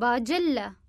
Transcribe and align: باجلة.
باجلة. 0.00 0.79